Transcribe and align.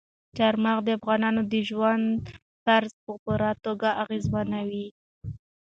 چار 0.37 0.53
مغز 0.65 0.83
د 0.85 0.89
افغانانو 0.99 1.41
د 1.51 1.53
ژوند 1.69 2.05
طرز 2.65 2.91
په 3.03 3.13
پوره 3.23 3.51
توګه 3.65 3.89
اغېزمنوي. 4.03 4.87